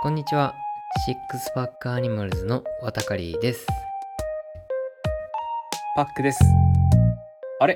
[0.00, 0.54] こんにちは。
[1.04, 3.66] シックスパックアニマルズのワタカリーです。
[5.96, 6.38] パックです。
[7.58, 7.74] あれ？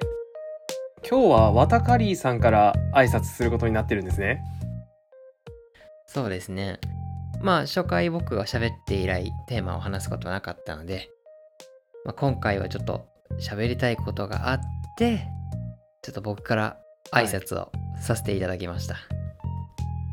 [1.05, 4.41] 今日はワタカリーさんから挨拶することになってるんですね。
[6.07, 6.79] そうですね。
[7.41, 11.09] まあ、初回僕が喋って以来テーマを話すことはなかったので、
[12.04, 13.04] まあ、今回はちょっと
[13.41, 14.61] 喋りたいことがあっ
[14.96, 15.27] て、
[16.02, 16.77] ちょっと僕から
[17.12, 18.95] 挨拶をさせていただきました。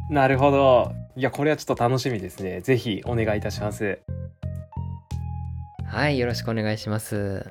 [0.10, 0.92] なるほど。
[1.20, 2.62] いや、これはちょっと楽しみですね。
[2.62, 4.00] ぜひお願いいたします。
[5.86, 7.46] はい、よろしくお願いします。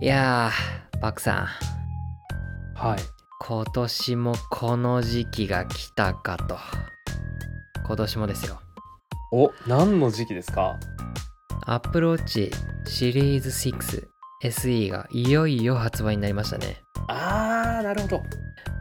[0.00, 1.46] いやー、パクさん、
[2.78, 2.98] はい。
[3.42, 6.56] 今年もこの時期が来たかと。
[7.86, 8.58] 今年もですよ。
[9.30, 10.78] お、何の時期ですか
[11.66, 12.50] ？Apple Watch
[12.86, 14.08] シリーズ6
[14.44, 16.78] SE がいよいよ発売になりましたね。
[17.06, 18.22] あー、なるほど。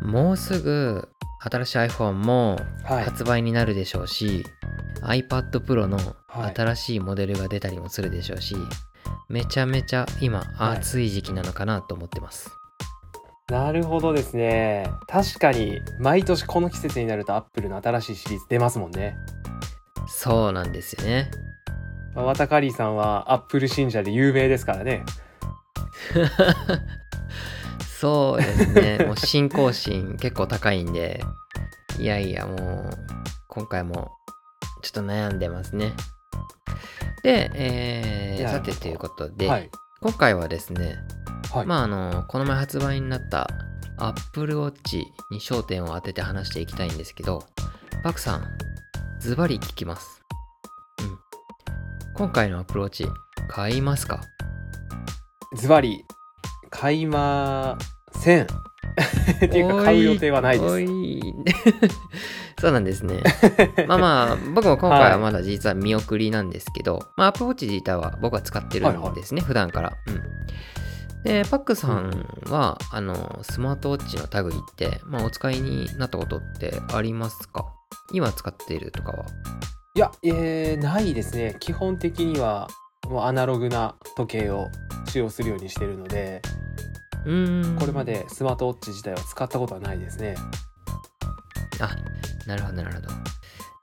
[0.01, 1.09] もうすぐ
[1.49, 3.03] 新しい iPhone もはい。
[3.03, 4.45] 発売になるでしょうし、
[5.01, 8.55] iPad Pro のはい新しいモデルが出たりもするでしょうし、
[9.29, 12.49] めちゃめちゃ今はい暑い時期なのかなと思ってます。
[13.49, 14.89] なるほどですね。
[15.07, 19.17] 確かに、毎年この季節になるとアップルの新しいシリーズ出ますもんね。
[20.07, 21.29] そうなんですよね。
[22.15, 25.03] まあワタカリーさんはアップル信者で有名ですからね。
[28.03, 29.05] そうですね。
[29.05, 31.23] もう信仰心結構高いんで、
[31.97, 32.89] いやいやもう
[33.47, 34.11] 今回も
[34.81, 35.93] ちょっと悩んでますね。
[37.23, 39.71] で、えー、さてということで、はい。
[40.01, 40.97] 今回はですね、
[41.53, 41.65] はい。
[41.65, 43.49] まああの、この前発売になった
[43.97, 44.97] Apple Watch
[45.31, 47.45] に焦点を当てて話していきたいんですけど、
[48.03, 48.43] パクさん、
[49.21, 50.21] ズバリ聞きます。
[50.99, 51.17] うん。
[52.15, 53.09] 今回の Apple Watch
[53.47, 54.19] 買いますか？
[55.55, 56.03] ズバリ、
[56.69, 57.77] 買いま
[58.23, 58.47] せん。
[59.35, 60.85] っていうか、買う予定はないです。
[62.61, 63.21] そうなんですね。
[63.87, 69.93] まあまあ、僕も今回はまだ実は見送りなんですけど、まあ、Apple Watch 自体は僕は使ってるんですね、普段から。
[70.07, 70.21] うん。
[71.23, 77.65] で、パックさんは、あの、スマートウォッチの類って、まあ、お使いになったことってありますか？
[78.11, 79.25] 今使っているとかは？
[79.95, 81.55] いや、えー、ないですね。
[81.59, 82.67] 基本的には、
[83.09, 84.69] もうアナログな時計を
[85.07, 86.41] 使用するようにしてるので、
[87.25, 87.79] うーん。
[87.79, 88.03] これま。
[88.03, 90.35] でスマートウォッチ自体は使ったことはないですね。
[91.79, 91.95] あ、
[92.47, 93.07] なるほど、なるほど。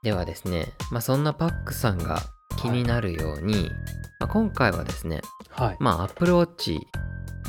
[0.03, 2.21] ではですね、まあ、そんなパックさんが
[2.57, 3.71] 気になるように、
[4.19, 5.77] まあ、今回はですね、はい。
[5.79, 6.79] まあ、Apple Watch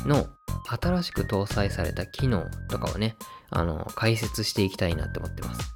[0.05, 0.27] の
[0.69, 3.15] 新しく搭載された機能とかをね、
[3.49, 5.75] あの、解説していきたいなって思ってます。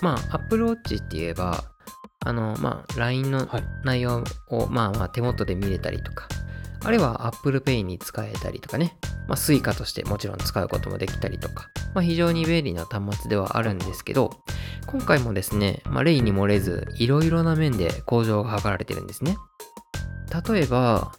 [0.00, 1.64] まあ、Apple Watch って言えば、
[2.26, 3.64] あの、まあ、LINE のはい。
[3.84, 6.28] 内容を、まあまあ、手元で見れたりとか、
[6.84, 8.96] あるいは Apple Pay に使えたりとかね、
[9.26, 14.30] まあ、Suica としてもちろん使うこともできたりとか、まあ、非常に便利な端末ではあるんですけど、
[14.86, 19.36] 今回もですね、まあ、例に漏れず、いろいろな面で向上が図られてるんですね。
[20.48, 21.12] 例えば、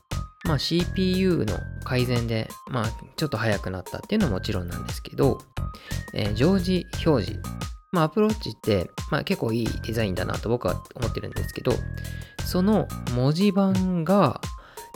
[0.46, 5.40] まあ、CPU の改善で、まあ、ちょっと速くなったっていうのはもちろんなんですけど、
[6.14, 7.42] えー常時表示。
[7.92, 11.72] まあ、アプローチって、まあ、結構いいデザインだなと僕は思ってるんですけど、
[12.44, 14.42] その文字盤が、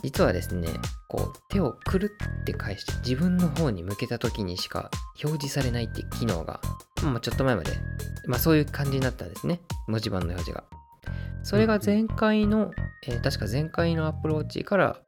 [0.04, 0.68] 実はですね、
[1.08, 4.90] こう、手をくるって返して自分の方に向けた時にしか
[5.24, 6.62] 表示されないって機能が、
[7.04, 7.72] まあ、ちょっと前まで、
[8.28, 9.60] まあ、そういう感じになったんですね。
[9.88, 10.64] 文字盤の表示が。
[11.44, 12.72] それが前回の、
[13.08, 15.00] えー確か前回のアプローチから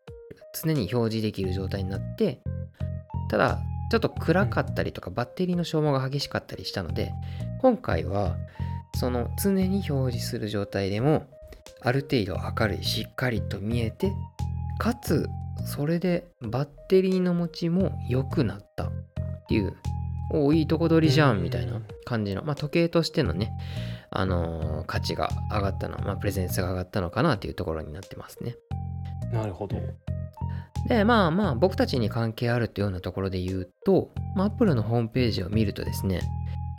[0.53, 2.41] 常に表示できる状態になって、
[3.29, 3.59] ただ、
[3.91, 7.11] ちょっと暗かったりとか、バッテリーの消耗が激しかったりしたので、
[7.61, 8.37] 今回は、
[8.95, 11.27] その常に表示する状態でも、
[11.81, 14.11] ある程度明るい、しっかりと見えて、
[14.81, 15.29] かつ、
[15.63, 18.91] それでバッテリーの持ちも良くなったっ
[19.47, 19.77] ていう、
[20.31, 23.51] おおいいとこ取りじゃんみたいな感じの、まあ、時計としてのね、
[24.09, 28.55] あのー価値が上がったの、まあ、プレゼンスが上がったのかなというところになってますね。
[29.31, 29.77] なるほど。
[30.87, 36.21] で、まあまあ、僕たちに関係あるというようなところで言うと、まあ、Apple のホームページを見るとですね、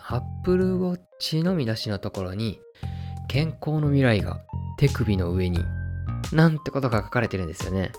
[0.09, 2.59] Apple Watch の見出しのところに、
[3.29, 4.41] 健康の未来が
[4.77, 5.65] 手首の上に、
[6.33, 7.93] なんてことが書かれてるんですよね。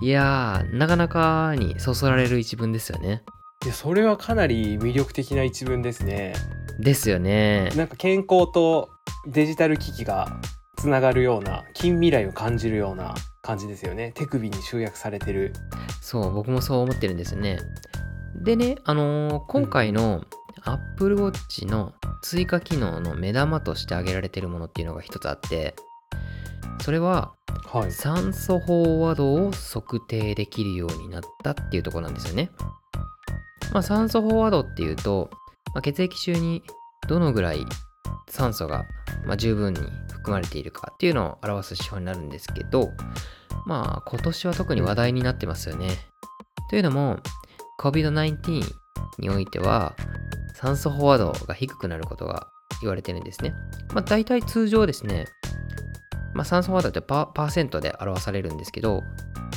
[0.00, 3.22] いやー、なかなかにそそられる一文ですよね。
[3.64, 6.34] いや、それはかなり魅力的な一文ですね。
[6.78, 7.70] ですよね。
[7.76, 8.88] なんか健康と
[9.26, 10.40] デジタル機器が
[10.76, 14.12] つながるような、近未来を感じるような感じですよね。
[14.14, 15.52] 手首に集約されてる。
[16.00, 17.58] そう、僕もそう思ってるんですよね。
[18.36, 20.24] でね、あのー今回の
[20.62, 25.74] Apple Watch の追加機能の目玉として挙げられてるものっていうのが一つあって、
[26.80, 27.34] それは
[27.72, 27.92] はい。
[27.92, 32.50] 酸素飽和度を測定できるようになったっていうところなんですよね。
[33.72, 35.30] まあ、酸素飽和度っていうと、
[35.74, 36.62] まあ、血液中に
[37.08, 37.64] どのぐらい
[38.28, 38.86] 酸素が、
[39.26, 39.80] まあ、十分に
[40.12, 42.90] 含まれているかっていうのを表す指標になるんですけど、
[43.66, 45.88] まあ今年は特に話題になってますよね。
[46.70, 47.18] というのも、
[47.80, 48.62] COVID-19
[49.18, 49.94] においては
[50.54, 52.48] 酸素飽和度が低くなることが
[52.80, 53.52] 言われてるんですね。
[53.92, 55.26] まあ大体通常ですね、
[56.34, 59.02] まあ、酸素飽和度ってパパーセントで表されるんですけど、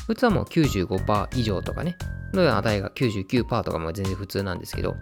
[0.08, 1.98] 普通はもう95%以上とかね、
[2.34, 4.96] のような値が99%とかも全然普通なんですけど、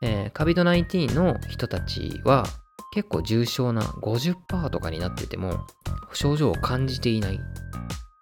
[0.00, 2.44] えー、COVID-19 の人たちは
[2.92, 5.66] 結構重症な50%とかになってても
[6.12, 7.40] 症状を感じていない。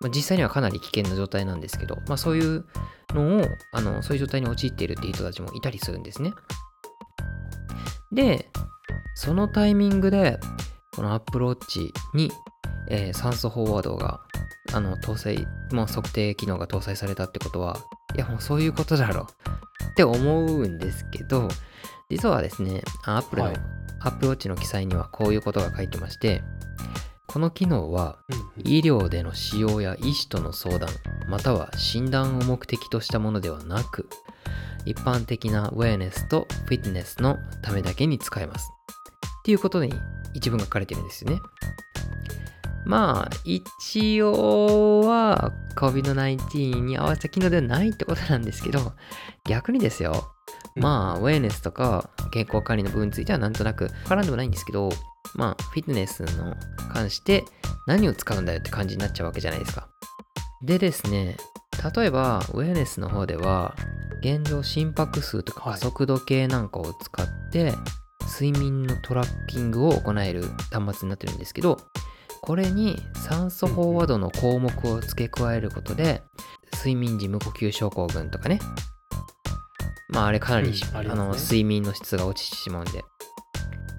[0.01, 2.65] まあ、実際にはかなり危険な状態なんですけど、まあ、そういう
[3.11, 6.33] のをあの、そういう状態に陥っているっていう人たちもいたりするんですね。
[8.13, 8.51] で、
[9.15, 10.41] そのタイミングで、
[10.95, 12.31] この Apple Watch に、
[12.91, 14.21] えー、酸素飽和度が
[14.73, 17.79] あの搭載、もう測定機能が搭載されたってことは、
[18.15, 19.27] いやもうそういうことだろう
[19.91, 21.49] って思うんですけど、
[22.11, 23.61] 実はですね、Apple の、はい、
[24.01, 26.43] Apple Watch の記載にはこういうことが書いてまして、
[27.27, 28.19] この機能は
[28.65, 30.89] 医療での使用や医師との相談、
[31.29, 34.09] または診断を目的としたものではなく、
[34.85, 38.69] 一般的なウェアネスとフィットネスのためだけに使えます。
[39.41, 39.93] っていうことに
[40.35, 41.39] 一文が書かれてるんですよね。
[42.91, 48.95] まあ、一応は COVID-19 に合わせた機能ではないってことなんですけど、
[49.47, 50.33] 逆にですよ、
[50.75, 54.89] まあ、ウェアネスとか健康管理の部分についてはなんとなく絡んでもないんですけど、
[55.37, 56.57] まあ、フィットネスの
[56.93, 57.45] 関して
[57.87, 59.89] 何を使うんだよって感じになっちゃうわけじゃないですか。
[60.65, 61.37] でですね、
[61.95, 63.77] 例えば、ウェアネスの方では、
[64.21, 67.73] 現状心拍数とか加速度計なんかを使って、
[68.31, 71.79] 睡眠のトラッキングを行える端末になってるんですけど、
[72.43, 76.23] これに酸素飽和度の項目を付け加えることで、
[76.75, 78.59] 睡眠時無呼吸症候群とかね、
[80.09, 83.05] まああれかなり、うんあね、あの睡眠の質が落ちてしまうんで、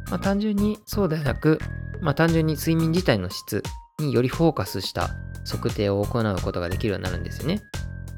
[0.09, 1.59] まあ、単純にそうではなく、
[2.01, 3.63] まあ、単純に睡眠自体の質
[3.99, 5.11] によりフォーカスした
[5.45, 7.61] 測定を行うことができるようになるんですよね。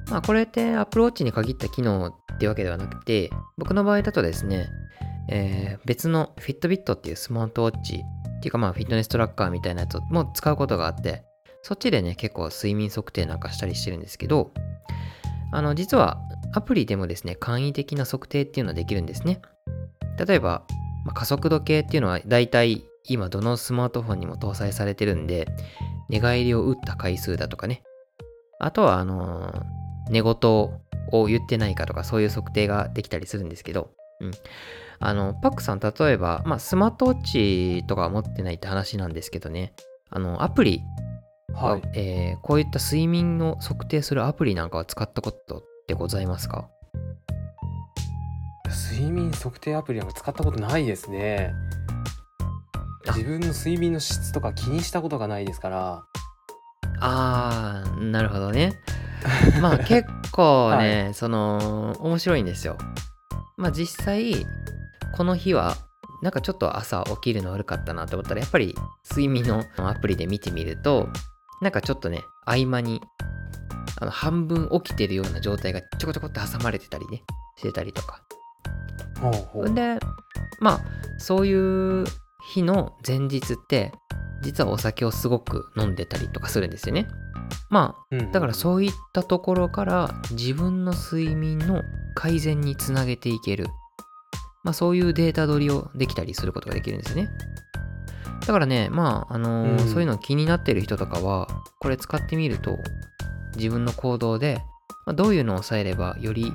[0.09, 4.69] まあこれってアプローチに限った機能ってわけではなくて、僕の場合だとですね、
[5.29, 8.03] えー、別の Fitbit っていうスマートウォッチ
[8.43, 11.23] っていうかまあフィットネストラッカーみたいなやつも使うことがあって、
[11.61, 14.51] そっちでね、結構睡眠測定なんかしたりしてるんですけど、
[15.53, 16.19] あの、実は
[16.53, 19.41] アプリでもですね、簡易的な測定っていうのはできるんですね。
[20.27, 20.65] 例えば、
[21.05, 25.47] まあ、加速度計っていうのは大体今どのスマートフォンにも搭載されてるんで、
[26.09, 27.81] 寝返りを打った回数だとかね。
[28.59, 30.35] あとは、あのー、寝言
[31.13, 33.91] を言ってないかとかそういう測定ができたりするんですけど、
[34.23, 34.31] うん。
[34.99, 39.73] あの、パックさん、例えば、まあ、スマートウォッチとかは持ってないって話なんですけどね、
[40.09, 40.81] あの、アプリ、
[41.53, 46.69] はいえー、こういった睡眠の測定するアプリなんかは使ったことってございますか？
[48.91, 51.53] 睡眠測定アプリは使ったことないですね。
[53.07, 56.03] 自分の睡眠の質とか気にしたことがないですから。
[56.99, 58.79] あー、なるほどね。
[59.61, 62.77] まあ 結構ね、はい、その、面白いんですよ。
[63.57, 64.45] まあ実際、
[65.15, 65.75] この日は
[66.23, 68.75] なんかちょっと朝起きるの悪かったなと思ったらやっぱり
[69.09, 71.09] 睡眠のアプリで見てみると
[71.61, 73.01] なんかちょっとね合間に
[73.99, 77.23] あの半分起きてるような状態がちょこちょこって挟まれてたりね
[77.57, 78.23] してたりとか。
[79.73, 79.99] で
[80.59, 80.81] まあ
[81.17, 81.53] そうい
[82.01, 82.05] う
[82.53, 83.91] 日の前日って
[84.41, 87.07] 実はお酒をすごく飲んでたりとかするんですよね
[87.69, 91.83] まあだからそういったところから自分の睡眠の
[92.15, 93.67] 改善につなげていける
[94.63, 97.29] まあ、そういうデータ取りをできたりすることができるんですね。
[98.47, 101.47] だからね、まあ、あのーうん、そういうの気になってる人とかは、
[101.79, 102.79] これ使ってみると、
[103.55, 104.61] 自分の行動で、
[105.05, 106.51] まあ、どういうのを抑えればより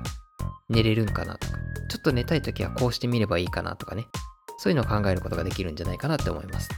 [0.69, 4.07] 寝れるんかなとか、ちょっと寝たい時はこうしてみればいいかなとかね、
[4.59, 6.69] そういうのを考えることができるんじゃないかなって思います。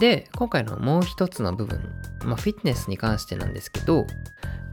[0.00, 1.78] で、今回のもう一つの部分、
[2.24, 4.06] まあ、フィットネスに関してなんですけど、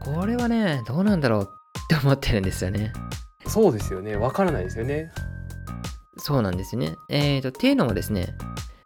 [0.00, 2.94] これはね、どうなんだろうって思ってるんですよね。
[3.46, 4.16] そうですよね。
[4.16, 5.12] わからないですよね。
[6.16, 6.96] そうなんですよね。
[7.10, 8.34] えーと、っていうのもですね、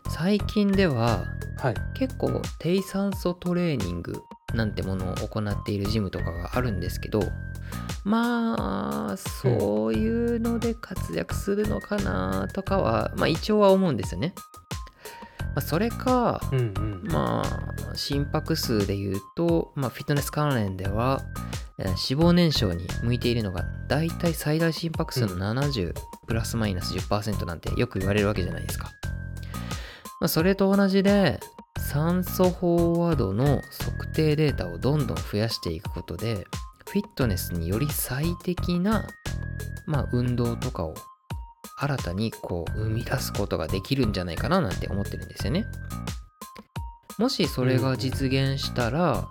[0.08, 1.26] 最近では、
[1.58, 4.20] はい、結構低酸素トレーニング
[4.52, 7.22] なんてものを行っているジムとかがあるんですけど、
[8.04, 14.34] まあ、そういうので活躍するのかなとかは、うん、まあ一応は思うんですよね。
[15.54, 17.42] まあ、それか、うんうん、ま
[17.92, 21.22] あ、心拍数で言うと、まあ、フィットネス関連では、
[21.78, 25.94] 脂肪燃焼に向いているのがだいたい最大心拍数の70、うん、
[26.26, 28.90] プラスマイナス10%なんてよく言われるわけじゃないですか。
[30.20, 31.40] まあ、それと同じで
[31.78, 36.44] 酸素飽和度の測定データをどんどん増やしていくことで
[36.88, 39.08] フィットネスにより最適な、
[39.86, 40.94] まあ、運動とかを
[41.76, 45.66] 新たにこう生み出すことができるんじゃないかななんて思ってるんですよね。
[47.18, 49.28] もしそれが実現したら、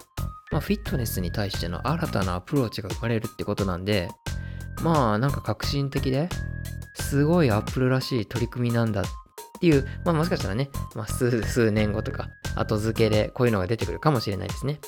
[0.52, 4.10] まあ、フィットネスに対しての新たなアプローチが生まれるってことなんで
[4.84, 6.30] まあなんか革新的で
[6.96, 9.06] すごいアップルらしい取り組みなんだっ
[9.60, 14.80] ていう、まあ、もしかしたらね、まあ、数数年後とか後付けでこういうのが出てくるかもしれないですね。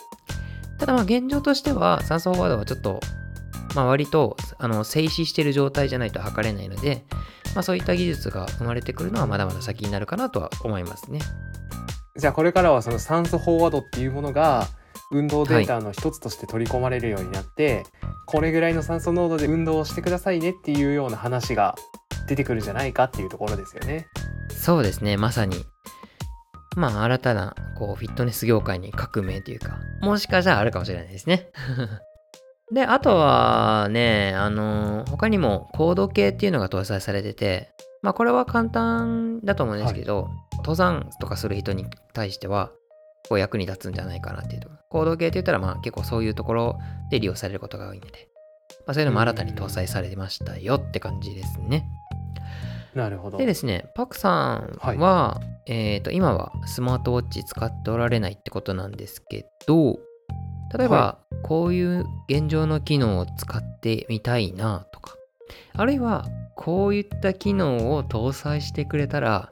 [0.79, 3.00] ただまあ現状としては酸素飽和度はちょっと、
[3.75, 7.05] まあ、割とあの静止してる状態じゃないと測れないので、
[7.55, 11.19] まあ、そういった技術が生まれてくるのはまだまだ先になるかなとは思いますね。
[12.15, 14.67] じゃあこれからはその酸素飽和度っていうものが
[15.12, 17.86] 運動データの一つとして取り込まれるようになって、はい、
[18.27, 21.75] これぐらいの酸素濃度で運動をしてくださいねっていうような話が
[22.27, 24.07] 出てくるんじゃないかっていうところですよね。
[24.50, 25.65] そうですねまさに
[26.75, 31.50] まあ新たなこうフィットネス業界に革命というかもしかしたらあるかもしれないですね。
[32.72, 37.70] で、あとはね、あの他にもコード系っていうのが搭載されてて、
[38.01, 42.72] まあこれは簡単だと思うんですけど、はい、登山とかする人に対しては、
[43.29, 44.70] こう役に立つんじゃないかなっていうと。
[44.89, 46.79] コード系って言ったら、まあ結構そういうところ
[47.10, 48.29] で利用されることが多いので、
[48.86, 51.86] まあそういうのも新たに搭載されましたよって感じですね。
[52.96, 53.38] なるほど。
[53.38, 59.98] でですね、パクさんは、はい、えっ、ー、と、今はスマートウォッチ使っておられないってことなんですけど、
[60.77, 65.15] 例えば、はい、こういう現状の機能を使ってみたいなとか、
[65.74, 69.50] あるいは、こういった機能を搭載してくれたら、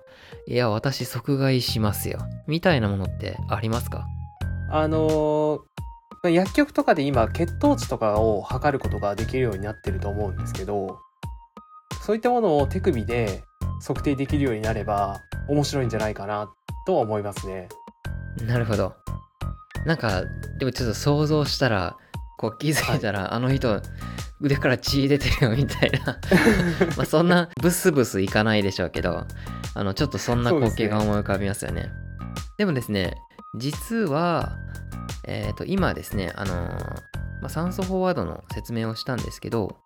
[0.48, 2.20] いや、私即買いしますよ。
[2.48, 4.08] みたいなものってありますか？
[4.74, 11.00] あのー、薬局とかで今血糖値とかを測ることができるようになってると思うんですけど
[12.06, 13.44] そういったものを手首で
[13.86, 16.50] 測定できるようになれば面白いんじゃないかな
[16.86, 17.68] とは思いますね。
[18.46, 18.94] なるほど。
[19.86, 20.24] なんか
[20.58, 21.98] でもちょっと想像したら
[22.38, 23.82] こう気づいたら、はい、あの人
[24.40, 26.20] 腕から血出てるよみたいな
[26.98, 29.26] まあそんなブスブスいかないでしょうけど
[29.74, 31.82] あのちょっとそんな光景が思い浮かびますよね。
[31.82, 31.94] でね
[32.58, 33.18] でもですね
[33.56, 34.58] 実は
[35.26, 36.80] えっ、ー、と今ですねあのー、
[37.42, 39.78] まあ、酸素フォワードの説明をしたんですけど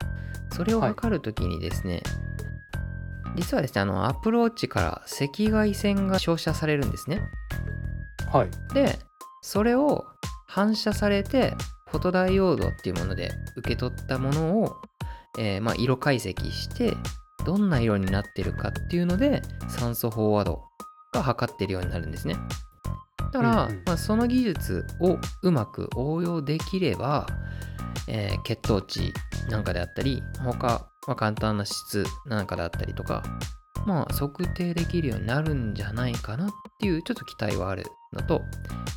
[0.51, 2.01] それを測るときにですね、
[3.23, 7.21] はい、実はですね、あの、アプローチから赤外線が照射されるんですね。
[8.31, 8.73] はい。
[8.73, 8.97] で、
[9.45, 10.07] それを
[10.47, 11.53] 反射されて、
[11.91, 14.75] フォトダイオードっていうもので受け取ったものを、
[15.37, 16.97] えー、まあ、色解析して、
[17.45, 20.63] どんな色になってるかっていうので、酸素飽和度
[21.13, 22.35] が測ってるようになるんですね。
[23.33, 27.27] だから、うんうん、まあ、その技術をうまく応用できれば、
[28.07, 29.13] えー、血糖値
[29.51, 33.21] なんかであったり、他、まあ、簡単な質なんかであったりとか、
[33.85, 36.49] まあ、測定できるようになるんじゃないかなっ
[36.79, 37.85] ていうちょっと期待はある
[38.15, 38.41] のと、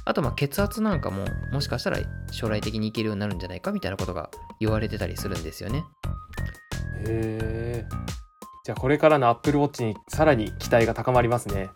[0.05, 1.99] あとまあ血圧なんかももしかしたら
[2.31, 5.85] 将来的にいけるようになるんじゃないかみたいなことが言われてたりするんですよね。
[7.05, 7.87] へえ。
[8.65, 11.71] じゃあこれからの Apple Watch にさらに期待が高まりますね。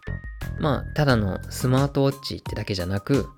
[0.59, 3.29] まあただのスマートウォッチってだけじゃなく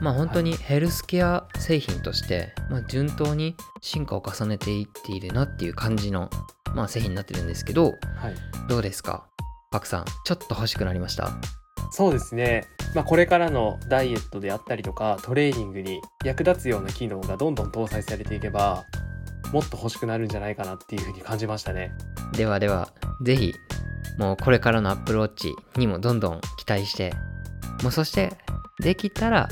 [0.00, 6.30] まあ本当にヘルスケア製品として、まあ、順当に進化を重ねていっているなっていう感じの、
[6.74, 7.86] まあ、製品になってるんですけど、
[8.16, 8.34] はい、
[8.68, 9.26] どうですか？
[9.70, 11.32] パクさんちょっと欲しくなりました？
[11.90, 12.64] そうですね、
[12.94, 18.84] まあ、これからのダイエットであったりとかトレーニングに役立つような機能がどんどん搭載されていけば
[19.52, 21.92] もっと欲しくなるんじゃないかなっていうふうに感じましたね
[22.32, 23.54] ではでは是非
[24.18, 27.12] もうこれからの Apple Watch にもどんどん期待して
[27.82, 28.32] もうそして
[28.80, 29.48] できたら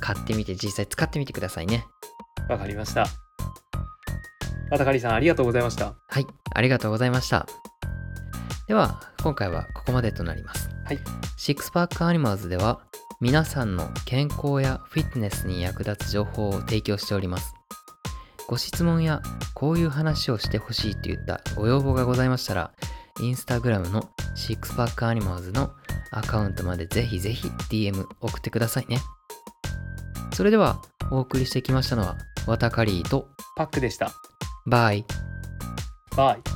[0.00, 1.86] 買ってみて実際使ってみてくださいね。
[2.48, 3.06] わかりました。
[4.70, 5.94] またかりさんありがとうございました。
[6.08, 7.46] はい、ありがとうございました。
[8.66, 10.73] では、今回はここまでとなります。
[10.84, 10.98] はい。
[11.36, 12.80] シックスパックアニマルズでは、
[13.20, 17.54] 皆さんの健康やフィットネスに役立つ情報を提供しております。
[18.46, 19.22] ご質問や
[19.54, 22.72] こういう話をしてほしいといったご要望がございましたら、
[23.20, 25.70] インスタグラムのシックスパックアニマルズの
[26.10, 29.00] アカウントまでぜひぜひ DM 送ってくださいね。
[30.34, 34.12] それではお送りしてきましたのはワタカリーとパックでした。
[34.66, 35.06] バイ。
[36.16, 36.53] バイ。